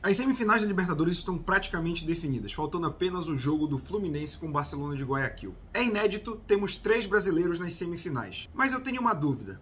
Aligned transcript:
As 0.00 0.16
semifinais 0.16 0.62
da 0.62 0.68
Libertadores 0.68 1.16
estão 1.16 1.36
praticamente 1.36 2.04
definidas, 2.04 2.52
faltando 2.52 2.86
apenas 2.86 3.26
o 3.26 3.36
jogo 3.36 3.66
do 3.66 3.76
Fluminense 3.76 4.38
com 4.38 4.46
o 4.46 4.52
Barcelona 4.52 4.96
de 4.96 5.02
Guayaquil. 5.02 5.56
É 5.74 5.82
inédito, 5.82 6.40
temos 6.46 6.76
três 6.76 7.04
brasileiros 7.04 7.58
nas 7.58 7.74
semifinais. 7.74 8.48
Mas 8.54 8.72
eu 8.72 8.80
tenho 8.80 9.00
uma 9.00 9.12
dúvida. 9.12 9.60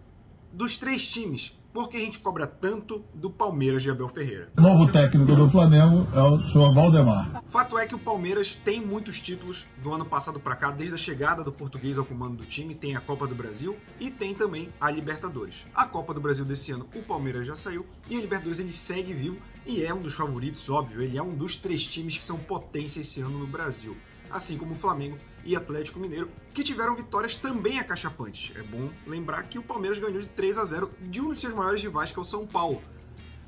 Dos 0.53 0.77
três 0.77 1.07
times, 1.07 1.57
por 1.73 1.89
que 1.89 1.97
a 1.97 1.99
gente 1.99 2.19
cobra 2.19 2.45
tanto 2.45 3.03
do 3.15 3.31
Palmeiras 3.31 3.81
de 3.81 3.89
Abel 3.89 4.07
Ferreira? 4.07 4.51
O 4.55 4.61
novo 4.61 4.91
técnico 4.91 5.35
do 5.35 5.49
Flamengo 5.49 6.07
é 6.13 6.21
o 6.21 6.39
senhor 6.39 6.71
Valdemar. 6.71 7.43
Fato 7.47 7.75
é 7.77 7.87
que 7.87 7.95
o 7.95 7.99
Palmeiras 7.99 8.55
tem 8.63 8.79
muitos 8.79 9.19
títulos 9.19 9.65
do 9.81 9.91
ano 9.91 10.05
passado 10.05 10.39
para 10.39 10.55
cá, 10.55 10.69
desde 10.69 10.93
a 10.93 10.99
chegada 10.99 11.43
do 11.43 11.51
português 11.51 11.97
ao 11.97 12.05
comando 12.05 12.37
do 12.37 12.45
time, 12.45 12.75
tem 12.75 12.95
a 12.95 13.01
Copa 13.01 13.25
do 13.25 13.33
Brasil 13.33 13.75
e 13.99 14.11
tem 14.11 14.35
também 14.35 14.69
a 14.79 14.91
Libertadores. 14.91 15.65
A 15.73 15.85
Copa 15.85 16.13
do 16.13 16.21
Brasil 16.21 16.45
desse 16.45 16.71
ano, 16.71 16.87
o 16.93 17.01
Palmeiras 17.01 17.47
já 17.47 17.55
saiu 17.55 17.87
e 18.07 18.15
a 18.15 18.21
Libertadores 18.21 18.59
ele 18.59 18.71
segue 18.71 19.13
vivo 19.13 19.37
e 19.67 19.83
é 19.83 19.93
um 19.93 20.01
dos 20.01 20.13
favoritos, 20.13 20.69
óbvio, 20.69 21.01
ele 21.01 21.17
é 21.17 21.21
um 21.21 21.35
dos 21.35 21.55
três 21.55 21.85
times 21.85 22.17
que 22.17 22.25
são 22.25 22.37
potência 22.37 23.01
esse 23.01 23.21
ano 23.21 23.37
no 23.37 23.47
Brasil 23.47 23.95
assim 24.29 24.57
como 24.57 24.73
o 24.73 24.77
Flamengo 24.77 25.17
e 25.43 25.55
Atlético 25.55 25.99
Mineiro, 25.99 26.29
que 26.53 26.63
tiveram 26.63 26.95
vitórias 26.95 27.37
também 27.37 27.79
acachapantes. 27.79 28.55
É 28.55 28.63
bom 28.63 28.89
lembrar 29.05 29.43
que 29.43 29.57
o 29.57 29.63
Palmeiras 29.63 29.99
ganhou 29.99 30.19
de 30.19 30.27
3 30.27 30.57
a 30.57 30.65
0 30.65 30.91
de 31.01 31.21
um 31.21 31.29
dos 31.29 31.39
seus 31.39 31.53
maiores 31.53 31.81
rivais, 31.81 32.11
que 32.11 32.19
é 32.19 32.21
o 32.21 32.25
São 32.25 32.45
Paulo. 32.45 32.81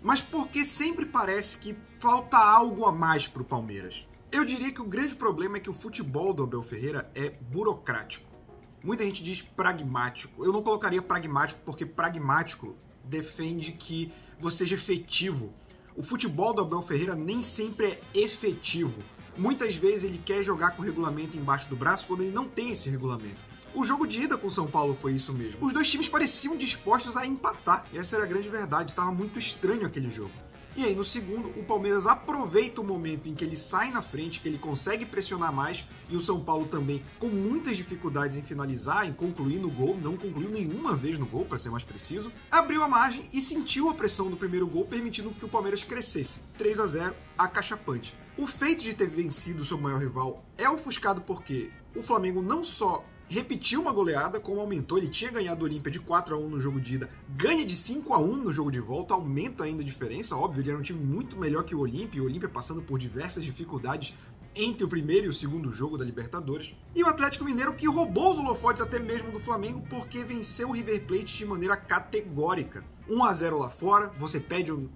Mas 0.01 0.21
porque 0.21 0.63
sempre 0.63 1.05
parece 1.05 1.57
que 1.57 1.77
falta 1.99 2.38
algo 2.38 2.85
a 2.85 2.91
mais 2.91 3.27
para 3.27 3.41
o 3.41 3.45
Palmeiras? 3.45 4.07
Eu 4.31 4.45
diria 4.45 4.71
que 4.71 4.81
o 4.81 4.85
grande 4.85 5.15
problema 5.15 5.57
é 5.57 5.59
que 5.59 5.69
o 5.69 5.73
futebol 5.73 6.33
do 6.33 6.43
Abel 6.43 6.63
Ferreira 6.63 7.11
é 7.13 7.29
burocrático. 7.29 8.29
Muita 8.81 9.03
gente 9.03 9.21
diz 9.21 9.41
pragmático. 9.41 10.45
Eu 10.45 10.53
não 10.53 10.63
colocaria 10.63 11.01
pragmático 11.01 11.59
porque 11.65 11.85
pragmático 11.85 12.77
defende 13.03 13.73
que 13.73 14.13
você 14.39 14.59
seja 14.59 14.75
efetivo. 14.75 15.53
O 15.99 16.02
futebol 16.02 16.53
do 16.53 16.62
Abel 16.62 16.81
Ferreira 16.81 17.13
nem 17.13 17.41
sempre 17.41 17.88
é 17.88 18.02
efetivo. 18.13 19.03
Muitas 19.38 19.76
vezes 19.76 20.05
ele 20.05 20.17
quer 20.17 20.41
jogar 20.41 20.72
com 20.72 20.81
o 20.81 20.86
regulamento 20.86 21.36
embaixo 21.36 21.67
do 21.67 21.75
braço 21.75 22.08
quando 22.08 22.22
ele 22.22 22.31
não 22.31 22.47
tem 22.47 22.72
esse 22.72 22.89
regulamento. 22.89 23.36
O 23.75 23.83
jogo 23.83 24.08
de 24.08 24.22
ida 24.22 24.38
com 24.38 24.47
o 24.47 24.50
São 24.50 24.66
Paulo 24.66 24.95
foi 24.95 25.11
isso 25.11 25.33
mesmo. 25.33 25.66
Os 25.66 25.73
dois 25.73 25.91
times 25.91 26.08
pareciam 26.08 26.56
dispostos 26.56 27.17
a 27.17 27.28
empatar, 27.28 27.86
e 27.91 27.97
essa 27.97 28.16
era 28.16 28.23
a 28.23 28.28
grande 28.30 28.47
verdade, 28.47 28.94
estava 28.94 29.11
muito 29.11 29.38
estranho 29.38 29.86
aquele 29.86 30.09
jogo. 30.09 30.31
E 30.80 30.83
aí, 30.85 30.95
no 30.95 31.03
segundo, 31.03 31.49
o 31.59 31.63
Palmeiras 31.66 32.08
aproveita 32.08 32.80
o 32.80 32.85
momento 32.85 33.27
em 33.27 33.35
que 33.35 33.44
ele 33.44 33.58
sai 33.58 33.91
na 33.91 34.02
frente, 34.02 34.39
que 34.39 34.47
ele 34.47 34.58
consegue 34.58 35.05
pressionar 35.05 35.52
mais, 35.52 35.85
e 36.09 36.16
o 36.16 36.22
São 36.22 36.39
Paulo 36.39 36.67
também, 36.67 37.03
com 37.19 37.27
muitas 37.27 37.75
dificuldades 37.75 38.38
em 38.38 38.41
finalizar, 38.41 39.05
em 39.05 39.11
concluir 39.11 39.59
no 39.59 39.69
gol, 39.69 40.00
não 40.02 40.16
concluiu 40.16 40.50
nenhuma 40.50 40.95
vez 40.95 41.17
no 41.17 41.25
gol, 41.25 41.44
para 41.44 41.57
ser 41.57 41.69
mais 41.69 41.83
preciso, 41.83 42.31
abriu 42.50 42.81
a 42.81 42.88
margem 42.88 43.23
e 43.33 43.41
sentiu 43.41 43.89
a 43.89 43.94
pressão 43.94 44.30
do 44.30 44.38
primeiro 44.38 44.66
gol, 44.67 44.85
permitindo 44.85 45.31
que 45.31 45.44
o 45.44 45.50
Palmeiras 45.50 45.83
crescesse. 45.83 46.44
3 46.57 46.80
a 46.80 46.88
0 46.88 47.16
acachapante. 47.38 48.16
O 48.38 48.47
feito 48.47 48.81
de 48.81 48.94
ter 48.94 49.09
vencido 49.09 49.66
seu 49.66 49.77
maior 49.77 50.00
rival 50.00 50.45
é 50.57 50.69
ofuscado 50.69 51.19
porque 51.19 51.72
o 51.94 52.02
Flamengo 52.02 52.41
não 52.41 52.63
só 52.63 53.03
repetiu 53.30 53.81
uma 53.81 53.94
goleada, 53.94 54.39
como 54.39 54.59
aumentou, 54.59 54.97
ele 54.97 55.08
tinha 55.08 55.31
ganhado 55.31 55.61
o 55.61 55.66
Olímpia 55.66 55.91
de 55.91 55.99
4 55.99 56.35
a 56.35 56.38
1 56.38 56.49
no 56.49 56.59
jogo 56.59 56.81
de 56.81 56.95
ida, 56.95 57.09
ganha 57.30 57.63
de 57.66 57.77
5 57.77 58.13
a 58.13 58.17
1 58.17 58.35
no 58.38 58.52
jogo 58.52 58.72
de 58.72 58.80
volta, 58.80 59.13
aumenta 59.13 59.63
ainda 59.63 59.83
a 59.83 59.85
diferença, 59.85 60.35
óbvio, 60.35 60.61
ele 60.61 60.72
era 60.72 60.80
um 60.80 60.81
time 60.81 60.99
muito 60.99 61.38
melhor 61.38 61.63
que 61.63 61.75
o 61.75 61.80
Olímpia, 61.80 62.22
o 62.22 62.25
Olímpia 62.25 62.50
passando 62.50 62.81
por 62.81 62.97
diversas 62.97 63.45
dificuldades 63.45 64.16
entre 64.55 64.83
o 64.83 64.89
primeiro 64.89 65.27
e 65.27 65.30
o 65.30 65.33
segundo 65.33 65.72
jogo 65.72 65.97
da 65.97 66.03
Libertadores. 66.03 66.73
E 66.95 67.03
o 67.03 67.07
Atlético 67.07 67.45
Mineiro 67.45 67.75
que 67.75 67.88
roubou 67.88 68.31
os 68.31 68.39
holofotes 68.39 68.81
até 68.81 68.97
mesmo 68.97 69.31
do 69.31 69.39
Flamengo 69.39 69.83
porque 69.88 70.23
venceu 70.23 70.69
o 70.69 70.73
River 70.73 71.05
Plate 71.05 71.38
de 71.38 71.45
maneira 71.45 71.77
categórica. 71.77 72.83
1 73.07 73.23
a 73.23 73.33
0 73.33 73.59
lá 73.59 73.69
fora, 73.69 74.11
você 74.17 74.39
pede 74.39 74.72
o 74.72 74.89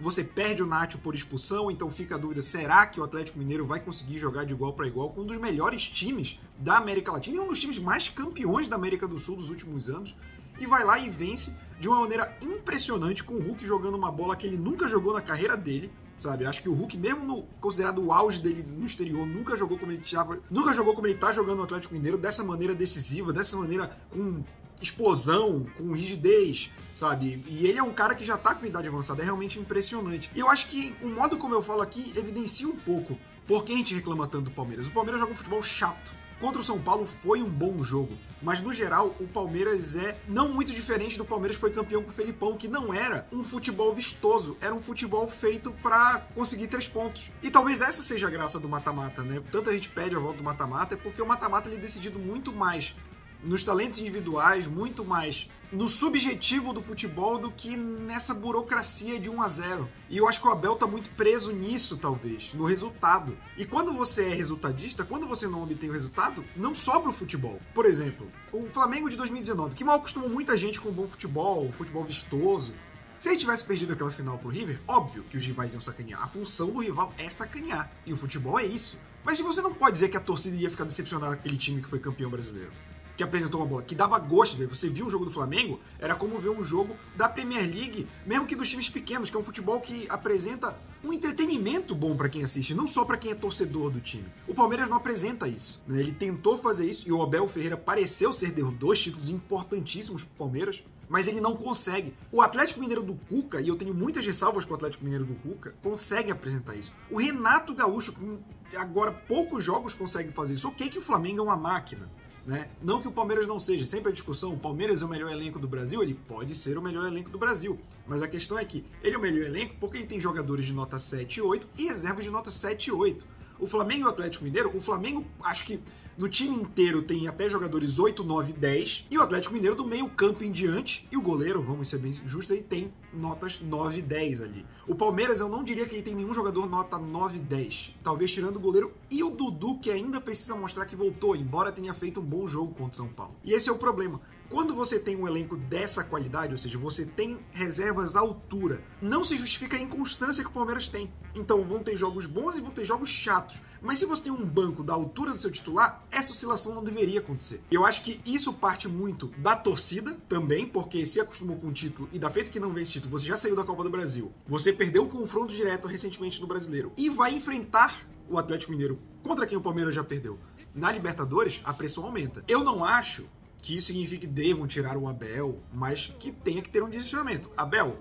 você 0.00 0.24
perde 0.24 0.62
o 0.62 0.66
Nacho 0.66 0.98
por 0.98 1.14
expulsão, 1.14 1.70
então 1.70 1.90
fica 1.90 2.14
a 2.14 2.18
dúvida: 2.18 2.42
será 2.42 2.86
que 2.86 3.00
o 3.00 3.04
Atlético 3.04 3.38
Mineiro 3.38 3.66
vai 3.66 3.80
conseguir 3.80 4.18
jogar 4.18 4.44
de 4.44 4.52
igual 4.52 4.72
para 4.72 4.86
igual 4.86 5.10
com 5.10 5.22
um 5.22 5.26
dos 5.26 5.36
melhores 5.36 5.88
times 5.88 6.38
da 6.58 6.78
América 6.78 7.12
Latina 7.12 7.36
e 7.36 7.40
um 7.40 7.48
dos 7.48 7.60
times 7.60 7.78
mais 7.78 8.08
campeões 8.08 8.68
da 8.68 8.76
América 8.76 9.06
do 9.06 9.18
Sul 9.18 9.36
dos 9.36 9.50
últimos 9.50 9.88
anos? 9.88 10.14
E 10.58 10.66
vai 10.66 10.84
lá 10.84 10.98
e 10.98 11.08
vence 11.08 11.54
de 11.78 11.88
uma 11.88 12.00
maneira 12.00 12.36
impressionante 12.42 13.24
com 13.24 13.34
o 13.34 13.40
Hulk 13.40 13.64
jogando 13.64 13.94
uma 13.96 14.12
bola 14.12 14.36
que 14.36 14.46
ele 14.46 14.58
nunca 14.58 14.86
jogou 14.86 15.14
na 15.14 15.22
carreira 15.22 15.56
dele, 15.56 15.90
sabe? 16.18 16.44
Acho 16.44 16.62
que 16.62 16.68
o 16.68 16.74
Hulk, 16.74 16.98
mesmo 16.98 17.24
no, 17.24 17.42
considerado 17.60 18.04
o 18.04 18.12
auge 18.12 18.42
dele 18.42 18.62
no 18.62 18.84
exterior, 18.84 19.26
nunca 19.26 19.56
jogou 19.56 19.78
como 19.78 19.92
ele 19.92 20.02
tava, 20.02 20.38
nunca 20.50 20.74
jogou 20.74 20.94
como 20.94 21.06
ele 21.06 21.18
tá 21.18 21.32
jogando 21.32 21.58
no 21.58 21.64
Atlético 21.64 21.94
Mineiro 21.94 22.18
dessa 22.18 22.44
maneira 22.44 22.74
decisiva, 22.74 23.32
dessa 23.32 23.56
maneira 23.56 23.96
com 24.10 24.44
explosão, 24.80 25.66
com 25.76 25.92
rigidez, 25.92 26.70
sabe? 26.92 27.42
E 27.46 27.66
ele 27.66 27.78
é 27.78 27.82
um 27.82 27.92
cara 27.92 28.14
que 28.14 28.24
já 28.24 28.36
tá 28.36 28.54
com 28.54 28.66
idade 28.66 28.88
avançada, 28.88 29.22
é 29.22 29.24
realmente 29.24 29.58
impressionante. 29.58 30.30
E 30.34 30.40
eu 30.40 30.48
acho 30.48 30.66
que 30.66 30.94
o 31.02 31.08
modo 31.08 31.38
como 31.38 31.54
eu 31.54 31.62
falo 31.62 31.82
aqui 31.82 32.12
evidencia 32.16 32.68
um 32.68 32.76
pouco 32.76 33.18
por 33.46 33.64
que 33.64 33.72
a 33.72 33.76
gente 33.76 33.94
reclama 33.94 34.26
tanto 34.26 34.44
do 34.44 34.50
Palmeiras. 34.50 34.86
O 34.86 34.90
Palmeiras 34.90 35.20
joga 35.20 35.32
um 35.32 35.36
futebol 35.36 35.62
chato. 35.62 36.20
Contra 36.40 36.58
o 36.58 36.64
São 36.64 36.80
Paulo 36.80 37.06
foi 37.06 37.42
um 37.42 37.50
bom 37.50 37.84
jogo, 37.84 38.16
mas 38.40 38.62
no 38.62 38.72
geral 38.72 39.14
o 39.20 39.28
Palmeiras 39.28 39.94
é 39.94 40.18
não 40.26 40.48
muito 40.48 40.72
diferente 40.72 41.18
do 41.18 41.24
Palmeiras 41.24 41.58
que 41.58 41.60
foi 41.60 41.70
campeão 41.70 42.02
com 42.02 42.08
o 42.08 42.12
Felipão, 42.12 42.56
que 42.56 42.66
não 42.66 42.94
era 42.94 43.26
um 43.30 43.44
futebol 43.44 43.94
vistoso, 43.94 44.56
era 44.58 44.74
um 44.74 44.80
futebol 44.80 45.28
feito 45.28 45.70
para 45.82 46.26
conseguir 46.34 46.68
três 46.68 46.88
pontos. 46.88 47.30
E 47.42 47.50
talvez 47.50 47.82
essa 47.82 48.02
seja 48.02 48.26
a 48.26 48.30
graça 48.30 48.58
do 48.58 48.70
mata-mata, 48.70 49.22
né? 49.22 49.42
Tanta 49.52 49.70
gente 49.70 49.90
pede 49.90 50.16
a 50.16 50.18
volta 50.18 50.38
do 50.38 50.44
mata-mata 50.44 50.94
é 50.94 50.96
porque 50.96 51.20
o 51.20 51.26
mata-mata 51.26 51.68
ele 51.68 51.76
é 51.76 51.80
decidido 51.80 52.18
muito 52.18 52.54
mais 52.54 52.94
nos 53.42 53.62
talentos 53.62 53.98
individuais, 53.98 54.66
muito 54.66 55.04
mais 55.04 55.48
no 55.72 55.88
subjetivo 55.88 56.72
do 56.72 56.82
futebol 56.82 57.38
do 57.38 57.50
que 57.50 57.76
nessa 57.76 58.34
burocracia 58.34 59.20
de 59.20 59.30
1 59.30 59.40
a 59.40 59.48
0. 59.48 59.88
E 60.08 60.16
eu 60.16 60.28
acho 60.28 60.40
que 60.40 60.48
o 60.48 60.50
Abel 60.50 60.74
tá 60.74 60.86
muito 60.86 61.10
preso 61.10 61.52
nisso, 61.52 61.96
talvez, 61.96 62.52
no 62.54 62.64
resultado. 62.64 63.36
E 63.56 63.64
quando 63.64 63.92
você 63.92 64.24
é 64.24 64.34
resultadista, 64.34 65.04
quando 65.04 65.28
você 65.28 65.46
não 65.46 65.62
obtém 65.62 65.88
o 65.88 65.92
resultado, 65.92 66.44
não 66.56 66.74
sobra 66.74 67.10
o 67.10 67.12
futebol. 67.12 67.60
Por 67.72 67.86
exemplo, 67.86 68.30
o 68.52 68.66
Flamengo 68.66 69.08
de 69.08 69.16
2019, 69.16 69.74
que 69.74 69.84
mal 69.84 69.96
acostumou 69.96 70.28
muita 70.28 70.58
gente 70.58 70.80
com 70.80 70.90
bom 70.90 71.06
futebol, 71.06 71.70
futebol 71.70 72.02
vistoso. 72.02 72.74
Se 73.20 73.28
ele 73.28 73.36
tivesse 73.36 73.62
perdido 73.62 73.92
aquela 73.92 74.10
final 74.10 74.38
pro 74.38 74.48
River, 74.48 74.80
óbvio 74.88 75.22
que 75.24 75.36
os 75.36 75.44
rivais 75.44 75.72
iam 75.72 75.80
sacanear. 75.80 76.22
A 76.22 76.26
função 76.26 76.70
do 76.70 76.80
rival 76.80 77.12
é 77.18 77.30
sacanear. 77.30 77.92
E 78.04 78.12
o 78.12 78.16
futebol 78.16 78.58
é 78.58 78.64
isso. 78.64 78.98
Mas 79.22 79.38
você 79.38 79.60
não 79.60 79.74
pode 79.74 79.92
dizer 79.92 80.08
que 80.08 80.16
a 80.16 80.20
torcida 80.20 80.56
ia 80.56 80.70
ficar 80.70 80.84
decepcionada 80.84 81.36
com 81.36 81.40
aquele 81.40 81.58
time 81.58 81.82
que 81.82 81.88
foi 81.88 81.98
campeão 81.98 82.30
brasileiro 82.30 82.72
que 83.20 83.24
apresentou 83.24 83.60
uma 83.60 83.66
bola 83.66 83.82
que 83.82 83.94
dava 83.94 84.18
gosto 84.18 84.52
de 84.52 84.64
ver. 84.64 84.66
Você 84.66 84.88
viu 84.88 85.04
um 85.04 85.10
jogo 85.10 85.26
do 85.26 85.30
Flamengo, 85.30 85.78
era 85.98 86.14
como 86.14 86.38
ver 86.38 86.48
um 86.48 86.64
jogo 86.64 86.96
da 87.14 87.28
Premier 87.28 87.64
League, 87.64 88.08
mesmo 88.24 88.46
que 88.46 88.56
dos 88.56 88.70
times 88.70 88.88
pequenos, 88.88 89.28
que 89.28 89.36
é 89.36 89.38
um 89.38 89.42
futebol 89.44 89.78
que 89.78 90.06
apresenta 90.08 90.74
um 91.04 91.12
entretenimento 91.12 91.94
bom 91.94 92.16
para 92.16 92.30
quem 92.30 92.42
assiste, 92.42 92.74
não 92.74 92.86
só 92.86 93.04
para 93.04 93.18
quem 93.18 93.32
é 93.32 93.34
torcedor 93.34 93.90
do 93.90 94.00
time. 94.00 94.24
O 94.48 94.54
Palmeiras 94.54 94.88
não 94.88 94.96
apresenta 94.96 95.46
isso. 95.46 95.82
Né? 95.86 96.00
Ele 96.00 96.12
tentou 96.12 96.56
fazer 96.56 96.88
isso 96.88 97.06
e 97.06 97.12
o 97.12 97.22
Abel 97.22 97.46
Ferreira 97.46 97.76
pareceu 97.76 98.32
ser 98.32 98.52
deu 98.52 98.70
dois 98.70 98.98
títulos 99.02 99.28
importantíssimos 99.28 100.24
pro 100.24 100.46
Palmeiras, 100.46 100.82
mas 101.06 101.26
ele 101.26 101.42
não 101.42 101.54
consegue. 101.54 102.14
O 102.32 102.40
Atlético 102.40 102.80
Mineiro 102.80 103.02
do 103.02 103.14
Cuca, 103.28 103.60
e 103.60 103.68
eu 103.68 103.76
tenho 103.76 103.92
muitas 103.92 104.24
ressalvas 104.24 104.64
com 104.64 104.72
o 104.72 104.76
Atlético 104.76 105.04
Mineiro 105.04 105.26
do 105.26 105.34
Cuca, 105.34 105.74
consegue 105.82 106.30
apresentar 106.30 106.74
isso. 106.74 106.90
O 107.10 107.18
Renato 107.18 107.74
Gaúcho, 107.74 108.12
com 108.12 108.38
agora 108.76 109.12
poucos 109.12 109.62
jogos 109.62 109.92
consegue 109.92 110.32
fazer 110.32 110.54
isso. 110.54 110.68
Ok 110.68 110.88
que 110.88 110.98
o 110.98 111.02
Flamengo 111.02 111.40
é 111.40 111.42
uma 111.42 111.56
máquina, 111.56 112.08
né? 112.46 112.70
Não 112.82 113.00
que 113.00 113.08
o 113.08 113.12
Palmeiras 113.12 113.46
não 113.46 113.60
seja, 113.60 113.84
sempre 113.86 114.10
a 114.10 114.12
discussão, 114.12 114.54
o 114.54 114.58
Palmeiras 114.58 115.02
é 115.02 115.04
o 115.04 115.08
melhor 115.08 115.30
elenco 115.30 115.58
do 115.58 115.68
Brasil, 115.68 116.02
ele 116.02 116.14
pode 116.14 116.54
ser 116.54 116.78
o 116.78 116.82
melhor 116.82 117.06
elenco 117.06 117.30
do 117.30 117.38
Brasil. 117.38 117.78
Mas 118.06 118.22
a 118.22 118.28
questão 118.28 118.58
é 118.58 118.64
que 118.64 118.84
ele 119.02 119.14
é 119.14 119.18
o 119.18 119.20
melhor 119.20 119.44
elenco 119.46 119.76
porque 119.78 119.98
ele 119.98 120.06
tem 120.06 120.18
jogadores 120.18 120.66
de 120.66 120.72
nota 120.72 120.98
7 120.98 121.36
e 121.36 121.42
8 121.42 121.68
e 121.78 121.86
reservas 121.86 122.24
de 122.24 122.30
nota 122.30 122.50
7 122.50 122.86
e 122.86 122.92
8. 122.92 123.26
O 123.58 123.66
Flamengo 123.66 124.02
e 124.02 124.04
o 124.06 124.08
Atlético 124.08 124.44
Mineiro, 124.44 124.74
o 124.74 124.80
Flamengo 124.80 125.24
acho 125.42 125.64
que 125.64 125.80
no 126.20 126.28
time 126.28 126.54
inteiro 126.54 127.00
tem 127.00 127.26
até 127.26 127.48
jogadores 127.48 127.98
8, 127.98 128.22
9, 128.22 128.52
10. 128.52 129.06
E 129.10 129.16
o 129.16 129.22
Atlético 129.22 129.54
Mineiro 129.54 129.74
do 129.74 129.86
meio 129.86 130.06
campo 130.10 130.44
em 130.44 130.52
diante. 130.52 131.08
E 131.10 131.16
o 131.16 131.22
goleiro, 131.22 131.62
vamos 131.62 131.88
ser 131.88 131.96
bem 131.96 132.12
justos, 132.12 132.50
ele 132.50 132.62
tem 132.62 132.92
notas 133.10 133.58
9 133.58 134.02
10 134.02 134.42
ali. 134.42 134.66
O 134.86 134.94
Palmeiras, 134.94 135.40
eu 135.40 135.48
não 135.48 135.64
diria 135.64 135.86
que 135.86 135.94
ele 135.94 136.02
tem 136.02 136.14
nenhum 136.14 136.34
jogador 136.34 136.68
nota 136.68 136.98
9 136.98 137.38
10. 137.38 137.96
Talvez 138.04 138.30
tirando 138.30 138.56
o 138.56 138.60
goleiro 138.60 138.92
e 139.10 139.24
o 139.24 139.30
Dudu, 139.30 139.78
que 139.78 139.90
ainda 139.90 140.20
precisa 140.20 140.54
mostrar 140.54 140.84
que 140.84 140.94
voltou, 140.94 141.34
embora 141.34 141.72
tenha 141.72 141.94
feito 141.94 142.20
um 142.20 142.24
bom 142.24 142.46
jogo 142.46 142.74
contra 142.74 142.92
o 142.92 142.96
São 142.96 143.08
Paulo. 143.08 143.34
E 143.42 143.54
esse 143.54 143.70
é 143.70 143.72
o 143.72 143.78
problema. 143.78 144.20
Quando 144.50 144.74
você 144.74 144.98
tem 144.98 145.14
um 145.14 145.28
elenco 145.28 145.56
dessa 145.56 146.02
qualidade, 146.02 146.52
ou 146.52 146.58
seja, 146.58 146.76
você 146.76 147.06
tem 147.06 147.38
reservas 147.52 148.16
à 148.16 148.20
altura, 148.20 148.82
não 149.00 149.22
se 149.22 149.36
justifica 149.36 149.76
a 149.76 149.80
inconstância 149.80 150.42
que 150.42 150.50
o 150.50 150.52
Palmeiras 150.52 150.88
tem. 150.88 151.08
Então 151.36 151.62
vão 151.62 151.84
ter 151.84 151.96
jogos 151.96 152.26
bons 152.26 152.58
e 152.58 152.60
vão 152.60 152.72
ter 152.72 152.84
jogos 152.84 153.08
chatos. 153.08 153.62
Mas 153.80 154.00
se 154.00 154.06
você 154.06 154.24
tem 154.24 154.32
um 154.32 154.44
banco 154.44 154.82
da 154.82 154.92
altura 154.92 155.30
do 155.30 155.38
seu 155.38 155.52
titular, 155.52 156.04
essa 156.10 156.32
oscilação 156.32 156.74
não 156.74 156.82
deveria 156.82 157.20
acontecer. 157.20 157.62
Eu 157.70 157.86
acho 157.86 158.02
que 158.02 158.20
isso 158.26 158.52
parte 158.52 158.88
muito 158.88 159.28
da 159.38 159.54
torcida 159.54 160.16
também, 160.28 160.66
porque 160.66 161.06
se 161.06 161.20
acostumou 161.20 161.56
com 161.56 161.68
o 161.68 161.72
título 161.72 162.08
e 162.12 162.18
da 162.18 162.28
feita 162.28 162.50
que 162.50 162.58
não 162.58 162.72
vence 162.72 162.90
título, 162.90 163.16
você 163.16 163.26
já 163.26 163.36
saiu 163.36 163.54
da 163.54 163.62
Copa 163.62 163.84
do 163.84 163.90
Brasil, 163.90 164.32
você 164.48 164.72
perdeu 164.72 165.04
o 165.04 165.08
confronto 165.08 165.54
direto 165.54 165.86
recentemente 165.86 166.40
no 166.40 166.48
Brasileiro 166.48 166.90
e 166.96 167.08
vai 167.08 167.32
enfrentar 167.32 167.94
o 168.28 168.36
Atlético 168.36 168.72
Mineiro 168.72 168.98
contra 169.22 169.46
quem 169.46 169.56
o 169.56 169.60
Palmeiras 169.60 169.94
já 169.94 170.02
perdeu. 170.02 170.40
Na 170.74 170.90
Libertadores, 170.90 171.60
a 171.62 171.72
pressão 171.72 172.04
aumenta. 172.04 172.44
Eu 172.48 172.64
não 172.64 172.84
acho 172.84 173.28
que 173.62 173.76
isso 173.76 173.88
signifique 173.88 174.26
que 174.26 174.32
devam 174.32 174.66
tirar 174.66 174.96
o 174.96 175.06
Abel, 175.08 175.58
mas 175.72 176.06
que 176.18 176.32
tenha 176.32 176.62
que 176.62 176.70
ter 176.70 176.82
um 176.82 176.88
direcionamento. 176.88 177.50
Abel, 177.56 177.98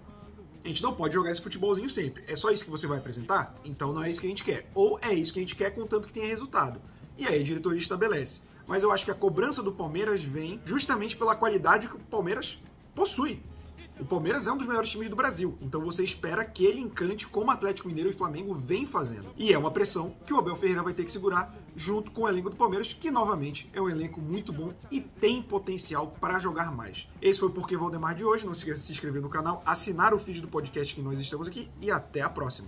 A 0.64 0.68
gente 0.68 0.84
não 0.84 0.94
pode 0.94 1.14
jogar 1.14 1.32
esse 1.32 1.42
futebolzinho 1.42 1.90
sempre. 1.90 2.24
É 2.28 2.36
só 2.36 2.52
isso 2.52 2.66
que 2.66 2.72
você 2.72 2.86
vai 2.86 2.98
apresentar? 2.98 3.56
Então 3.64 3.94
não 3.94 4.04
é 4.04 4.10
isso 4.10 4.20
que 4.20 4.28
a 4.28 4.30
gente 4.30 4.44
quer. 4.44 4.70
Ou 4.74 5.00
é 5.02 5.14
isso 5.14 5.32
que 5.32 5.40
a 5.40 5.42
gente 5.42 5.56
quer, 5.56 5.72
contanto 5.72 6.08
que 6.08 6.14
tenha 6.14 6.28
resultado. 6.28 6.82
E 7.18 7.26
aí 7.26 7.40
a 7.40 7.44
diretoria 7.44 7.80
estabelece. 7.80 8.42
Mas 8.68 8.84
eu 8.84 8.92
acho 8.92 9.06
que 9.06 9.12
a 9.12 9.16
cobrança 9.16 9.64
do 9.64 9.72
Palmeiras 9.72 10.22
vem 10.22 10.62
justamente 10.66 11.16
pela 11.16 11.36
qualidade 11.36 11.88
que 11.88 11.96
o 11.96 12.00
Palmeiras 12.00 12.60
possui. 12.94 13.42
O 14.00 14.06
Palmeiras 14.06 14.48
é 14.48 14.52
um 14.52 14.58
dos 14.58 14.68
melhores 14.68 14.90
times 14.90 15.10
do 15.10 15.16
Brasil, 15.16 15.58
então 15.62 15.82
você 15.82 16.04
espera 16.04 16.44
que 16.46 16.66
ele 16.66 16.80
encante 16.80 17.28
como 17.28 17.52
Atlético 17.52 17.88
Mineiro 17.88 18.10
e 18.10 18.14
Flamengo 18.14 18.54
vem 18.54 18.86
fazendo. 18.86 19.30
E 19.38 19.54
é 19.54 19.58
uma 19.58 19.72
pressão 19.72 20.16
que 20.26 20.34
o 20.34 20.38
Abel 20.38 20.56
Ferreira 20.56 20.84
vai 20.84 20.94
ter 20.94 21.06
que 21.06 21.12
segurar 21.12 21.56
junto 21.76 22.12
com 22.12 22.24
o 22.24 22.28
elenco 22.28 22.50
do 22.50 22.56
Palmeiras, 22.56 22.92
que 22.92 23.10
novamente 23.10 23.70
é 23.74 23.82
um 23.82 23.90
elenco 23.90 24.20
muito 24.20 24.52
bom 24.52 24.74
e 24.92 25.00
tem 25.00 25.42
potencial 25.42 26.08
para 26.20 26.40
jogar 26.40 26.72
mais. 26.76 27.08
Esse 27.22 27.40
foi 27.40 27.50
o 27.50 27.52
Porquê 27.52 27.78
Valdemar 27.78 28.16
de 28.16 28.26
hoje. 28.26 28.46
Não 28.46 28.54
se 28.54 28.60
esqueça 28.60 28.82
de 28.82 28.86
se 28.88 28.92
inscrever 28.92 29.22
no 29.22 29.30
canal, 29.30 29.64
assinar 29.66 30.14
o 30.14 30.20
feed 30.20 30.42
do 30.42 30.48
podcast 30.48 30.94
que 30.94 31.02
nós 31.02 31.20
estamos 31.20 31.48
aqui 31.48 31.70
e 31.80 31.90
até 31.90 32.22
a 32.22 32.30
próxima. 32.30 32.68